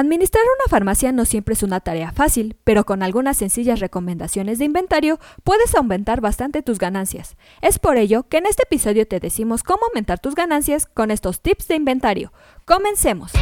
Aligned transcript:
Administrar 0.00 0.42
una 0.58 0.70
farmacia 0.70 1.12
no 1.12 1.26
siempre 1.26 1.52
es 1.52 1.62
una 1.62 1.80
tarea 1.80 2.10
fácil, 2.10 2.56
pero 2.64 2.86
con 2.86 3.02
algunas 3.02 3.36
sencillas 3.36 3.80
recomendaciones 3.80 4.58
de 4.58 4.64
inventario 4.64 5.18
puedes 5.44 5.74
aumentar 5.74 6.22
bastante 6.22 6.62
tus 6.62 6.78
ganancias. 6.78 7.36
Es 7.60 7.78
por 7.78 7.98
ello 7.98 8.22
que 8.26 8.38
en 8.38 8.46
este 8.46 8.62
episodio 8.62 9.06
te 9.06 9.20
decimos 9.20 9.62
cómo 9.62 9.80
aumentar 9.84 10.18
tus 10.18 10.34
ganancias 10.34 10.86
con 10.86 11.10
estos 11.10 11.42
tips 11.42 11.68
de 11.68 11.74
inventario. 11.74 12.32
Comencemos. 12.64 13.32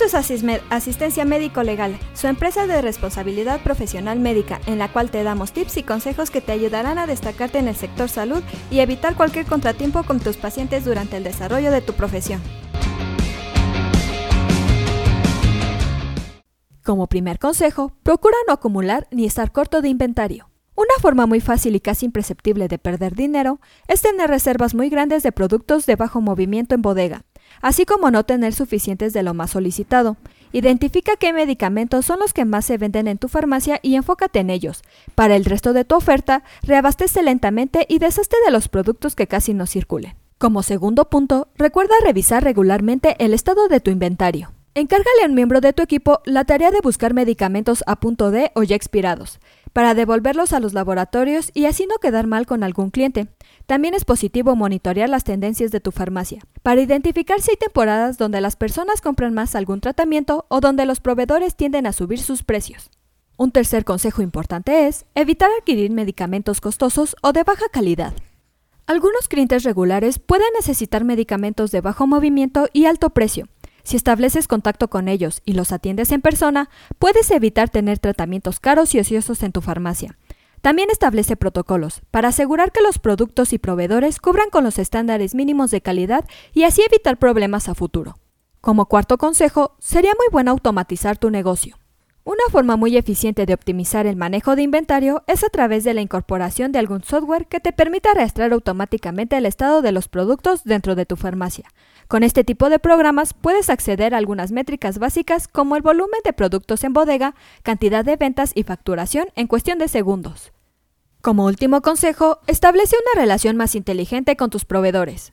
Esto 0.00 0.16
es 0.16 0.54
Asistencia 0.70 1.24
Médico 1.24 1.64
Legal, 1.64 1.98
su 2.14 2.28
empresa 2.28 2.68
de 2.68 2.80
responsabilidad 2.82 3.60
profesional 3.62 4.20
médica, 4.20 4.60
en 4.66 4.78
la 4.78 4.92
cual 4.92 5.10
te 5.10 5.24
damos 5.24 5.50
tips 5.50 5.78
y 5.78 5.82
consejos 5.82 6.30
que 6.30 6.40
te 6.40 6.52
ayudarán 6.52 6.98
a 6.98 7.08
destacarte 7.08 7.58
en 7.58 7.66
el 7.66 7.74
sector 7.74 8.08
salud 8.08 8.40
y 8.70 8.78
evitar 8.78 9.16
cualquier 9.16 9.44
contratiempo 9.46 10.04
con 10.04 10.20
tus 10.20 10.36
pacientes 10.36 10.84
durante 10.84 11.16
el 11.16 11.24
desarrollo 11.24 11.72
de 11.72 11.80
tu 11.80 11.94
profesión. 11.94 12.40
Como 16.84 17.08
primer 17.08 17.40
consejo, 17.40 17.92
procura 18.04 18.36
no 18.46 18.54
acumular 18.54 19.08
ni 19.10 19.24
estar 19.24 19.50
corto 19.50 19.82
de 19.82 19.88
inventario. 19.88 20.48
Una 20.76 20.94
forma 21.00 21.26
muy 21.26 21.40
fácil 21.40 21.74
y 21.74 21.80
casi 21.80 22.06
imperceptible 22.06 22.68
de 22.68 22.78
perder 22.78 23.16
dinero 23.16 23.58
es 23.88 24.00
tener 24.00 24.30
reservas 24.30 24.76
muy 24.76 24.90
grandes 24.90 25.24
de 25.24 25.32
productos 25.32 25.86
de 25.86 25.96
bajo 25.96 26.20
movimiento 26.20 26.76
en 26.76 26.82
bodega, 26.82 27.24
así 27.60 27.84
como 27.84 28.10
no 28.10 28.24
tener 28.24 28.54
suficientes 28.54 29.12
de 29.12 29.22
lo 29.22 29.34
más 29.34 29.50
solicitado. 29.50 30.16
Identifica 30.52 31.16
qué 31.16 31.32
medicamentos 31.32 32.06
son 32.06 32.20
los 32.20 32.32
que 32.32 32.44
más 32.44 32.64
se 32.64 32.78
venden 32.78 33.08
en 33.08 33.18
tu 33.18 33.28
farmacia 33.28 33.80
y 33.82 33.96
enfócate 33.96 34.38
en 34.38 34.50
ellos. 34.50 34.82
Para 35.14 35.36
el 35.36 35.44
resto 35.44 35.72
de 35.72 35.84
tu 35.84 35.96
oferta, 35.96 36.42
reabastece 36.62 37.22
lentamente 37.22 37.86
y 37.88 37.98
deshazte 37.98 38.36
de 38.44 38.50
los 38.50 38.68
productos 38.68 39.14
que 39.14 39.26
casi 39.26 39.54
no 39.54 39.66
circulen. 39.66 40.14
Como 40.38 40.62
segundo 40.62 41.10
punto, 41.10 41.48
recuerda 41.56 41.94
revisar 42.04 42.44
regularmente 42.44 43.16
el 43.18 43.34
estado 43.34 43.68
de 43.68 43.80
tu 43.80 43.90
inventario. 43.90 44.52
Encárgale 44.74 45.22
a 45.24 45.26
un 45.26 45.34
miembro 45.34 45.60
de 45.60 45.72
tu 45.72 45.82
equipo 45.82 46.20
la 46.24 46.44
tarea 46.44 46.70
de 46.70 46.80
buscar 46.80 47.12
medicamentos 47.12 47.82
a 47.86 47.96
punto 47.96 48.30
de 48.30 48.52
o 48.54 48.62
ya 48.62 48.76
expirados, 48.76 49.40
para 49.72 49.94
devolverlos 49.94 50.52
a 50.52 50.60
los 50.60 50.72
laboratorios 50.72 51.50
y 51.54 51.66
así 51.66 51.86
no 51.86 51.98
quedar 51.98 52.26
mal 52.26 52.46
con 52.46 52.62
algún 52.62 52.90
cliente. 52.90 53.28
También 53.66 53.94
es 53.94 54.04
positivo 54.04 54.54
monitorear 54.54 55.08
las 55.08 55.24
tendencias 55.24 55.70
de 55.72 55.80
tu 55.80 55.90
farmacia, 55.90 56.42
para 56.62 56.80
identificar 56.80 57.40
si 57.40 57.50
hay 57.50 57.56
temporadas 57.56 58.18
donde 58.18 58.40
las 58.40 58.56
personas 58.56 59.00
compran 59.00 59.34
más 59.34 59.54
algún 59.54 59.80
tratamiento 59.80 60.46
o 60.48 60.60
donde 60.60 60.86
los 60.86 61.00
proveedores 61.00 61.56
tienden 61.56 61.86
a 61.86 61.92
subir 61.92 62.20
sus 62.20 62.42
precios. 62.42 62.90
Un 63.36 63.52
tercer 63.52 63.84
consejo 63.84 64.22
importante 64.22 64.86
es 64.86 65.06
evitar 65.14 65.48
adquirir 65.58 65.90
medicamentos 65.90 66.60
costosos 66.60 67.16
o 67.22 67.32
de 67.32 67.44
baja 67.44 67.66
calidad. 67.72 68.12
Algunos 68.86 69.28
clientes 69.28 69.64
regulares 69.64 70.18
pueden 70.18 70.48
necesitar 70.56 71.04
medicamentos 71.04 71.70
de 71.70 71.80
bajo 71.80 72.06
movimiento 72.06 72.68
y 72.72 72.86
alto 72.86 73.10
precio, 73.10 73.46
si 73.88 73.96
estableces 73.96 74.48
contacto 74.48 74.88
con 74.88 75.08
ellos 75.08 75.40
y 75.46 75.54
los 75.54 75.72
atiendes 75.72 76.12
en 76.12 76.20
persona, 76.20 76.68
puedes 76.98 77.30
evitar 77.30 77.70
tener 77.70 77.98
tratamientos 77.98 78.60
caros 78.60 78.94
y 78.94 79.00
ociosos 79.00 79.42
en 79.42 79.50
tu 79.50 79.62
farmacia. 79.62 80.18
También 80.60 80.90
establece 80.90 81.36
protocolos 81.36 82.02
para 82.10 82.28
asegurar 82.28 82.70
que 82.70 82.82
los 82.82 82.98
productos 82.98 83.54
y 83.54 83.58
proveedores 83.58 84.20
cubran 84.20 84.50
con 84.50 84.62
los 84.62 84.78
estándares 84.78 85.34
mínimos 85.34 85.70
de 85.70 85.80
calidad 85.80 86.26
y 86.52 86.64
así 86.64 86.82
evitar 86.82 87.18
problemas 87.18 87.70
a 87.70 87.74
futuro. 87.74 88.18
Como 88.60 88.84
cuarto 88.90 89.16
consejo, 89.16 89.74
sería 89.78 90.12
muy 90.18 90.26
bueno 90.30 90.50
automatizar 90.50 91.16
tu 91.16 91.30
negocio. 91.30 91.78
Una 92.28 92.44
forma 92.50 92.76
muy 92.76 92.94
eficiente 92.98 93.46
de 93.46 93.54
optimizar 93.54 94.04
el 94.04 94.16
manejo 94.16 94.54
de 94.54 94.60
inventario 94.60 95.24
es 95.26 95.44
a 95.44 95.48
través 95.48 95.82
de 95.82 95.94
la 95.94 96.02
incorporación 96.02 96.72
de 96.72 96.78
algún 96.78 97.02
software 97.02 97.46
que 97.46 97.58
te 97.58 97.72
permita 97.72 98.12
rastrear 98.12 98.52
automáticamente 98.52 99.38
el 99.38 99.46
estado 99.46 99.80
de 99.80 99.92
los 99.92 100.08
productos 100.08 100.62
dentro 100.64 100.94
de 100.94 101.06
tu 101.06 101.16
farmacia. 101.16 101.70
Con 102.06 102.22
este 102.22 102.44
tipo 102.44 102.68
de 102.68 102.78
programas 102.78 103.32
puedes 103.32 103.70
acceder 103.70 104.12
a 104.12 104.18
algunas 104.18 104.52
métricas 104.52 104.98
básicas 104.98 105.48
como 105.48 105.74
el 105.74 105.80
volumen 105.80 106.20
de 106.22 106.34
productos 106.34 106.84
en 106.84 106.92
bodega, 106.92 107.34
cantidad 107.62 108.04
de 108.04 108.16
ventas 108.16 108.52
y 108.54 108.62
facturación 108.62 109.28
en 109.34 109.46
cuestión 109.46 109.78
de 109.78 109.88
segundos. 109.88 110.52
Como 111.22 111.46
último 111.46 111.80
consejo, 111.80 112.40
establece 112.46 112.96
una 113.14 113.22
relación 113.22 113.56
más 113.56 113.74
inteligente 113.74 114.36
con 114.36 114.50
tus 114.50 114.66
proveedores. 114.66 115.32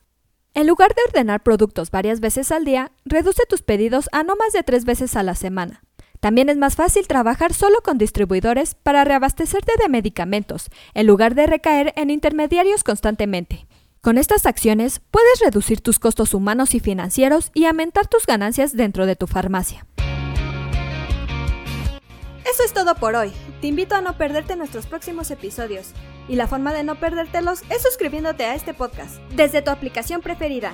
En 0.53 0.65
lugar 0.65 0.95
de 0.95 1.01
ordenar 1.09 1.43
productos 1.43 1.91
varias 1.91 2.21
veces 2.21 2.53
al 2.53 2.63
día, 2.63 2.93
reduce 3.03 3.43
tus 3.49 3.63
pedidos 3.63 4.07
a 4.13 4.23
no 4.23 4.37
más 4.37 4.53
de 4.53 4.63
tres 4.63 4.85
veces 4.85 5.17
a 5.17 5.23
la 5.23 5.35
semana. 5.35 5.81
También 6.19 6.49
es 6.49 6.57
más 6.57 6.75
fácil 6.75 7.07
trabajar 7.07 7.53
solo 7.53 7.81
con 7.83 7.97
distribuidores 7.97 8.75
para 8.75 9.03
reabastecerte 9.03 9.73
de 9.79 9.89
medicamentos, 9.89 10.69
en 10.93 11.07
lugar 11.07 11.35
de 11.35 11.47
recaer 11.47 11.93
en 11.95 12.09
intermediarios 12.09 12.83
constantemente. 12.83 13.67
Con 14.01 14.17
estas 14.17 14.45
acciones 14.45 15.01
puedes 15.09 15.39
reducir 15.39 15.81
tus 15.81 15.97
costos 15.97 16.33
humanos 16.33 16.75
y 16.75 16.79
financieros 16.79 17.51
y 17.55 17.65
aumentar 17.65 18.07
tus 18.07 18.25
ganancias 18.27 18.73
dentro 18.73 19.07
de 19.07 19.15
tu 19.15 19.25
farmacia. 19.25 19.87
Eso 22.45 22.63
es 22.63 22.71
todo 22.71 22.93
por 22.95 23.15
hoy. 23.15 23.33
Te 23.61 23.67
invito 23.67 23.95
a 23.95 24.01
no 24.01 24.15
perderte 24.17 24.55
nuestros 24.55 24.85
próximos 24.85 25.31
episodios. 25.31 25.93
Y 26.29 26.35
la 26.35 26.47
forma 26.47 26.73
de 26.73 26.83
no 26.83 26.95
perdértelos 26.99 27.63
es 27.69 27.81
suscribiéndote 27.81 28.45
a 28.45 28.53
este 28.53 28.73
podcast 28.73 29.17
desde 29.35 29.63
tu 29.63 29.71
aplicación 29.71 30.21
preferida. 30.21 30.73